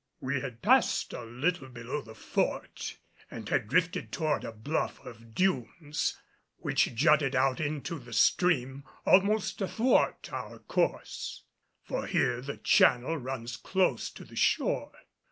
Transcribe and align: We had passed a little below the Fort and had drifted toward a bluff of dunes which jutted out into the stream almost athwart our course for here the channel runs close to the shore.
We 0.19 0.39
had 0.41 0.63
passed 0.63 1.13
a 1.13 1.21
little 1.25 1.69
below 1.69 2.01
the 2.01 2.15
Fort 2.15 2.97
and 3.29 3.47
had 3.47 3.67
drifted 3.67 4.11
toward 4.11 4.43
a 4.43 4.51
bluff 4.51 4.99
of 5.05 5.35
dunes 5.35 6.17
which 6.57 6.95
jutted 6.95 7.35
out 7.35 7.59
into 7.59 7.99
the 7.99 8.11
stream 8.11 8.83
almost 9.05 9.61
athwart 9.61 10.33
our 10.33 10.57
course 10.57 11.43
for 11.83 12.07
here 12.07 12.41
the 12.41 12.57
channel 12.57 13.15
runs 13.15 13.55
close 13.57 14.09
to 14.09 14.25
the 14.25 14.35
shore. 14.35 14.91